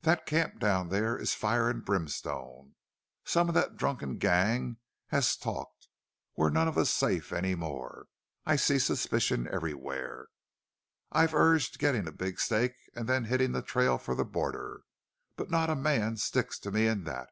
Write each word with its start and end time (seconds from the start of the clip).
That 0.00 0.26
camp 0.26 0.58
down 0.58 0.88
there 0.88 1.16
is 1.16 1.32
fire 1.32 1.70
and 1.70 1.84
brimstone. 1.84 2.74
Some 3.24 3.46
one 3.46 3.50
of 3.56 3.62
that 3.62 3.76
drunken 3.76 4.18
gang 4.18 4.78
has 5.10 5.36
talked. 5.36 5.86
We're 6.36 6.50
none 6.50 6.66
of 6.66 6.76
us 6.76 6.90
safe 6.90 7.32
any 7.32 7.54
more. 7.54 8.06
I 8.44 8.56
see 8.56 8.80
suspicion 8.80 9.46
everywhere. 9.46 10.26
I've 11.12 11.34
urged 11.34 11.78
getting 11.78 12.08
a 12.08 12.10
big 12.10 12.40
stake 12.40 12.74
and 12.96 13.08
then 13.08 13.26
hitting 13.26 13.52
the 13.52 13.62
trail 13.62 13.96
for 13.96 14.16
the 14.16 14.24
border. 14.24 14.80
But 15.36 15.50
not 15.52 15.70
a 15.70 15.76
man 15.76 16.16
sticks 16.16 16.58
to 16.58 16.72
me 16.72 16.88
in 16.88 17.04
that. 17.04 17.28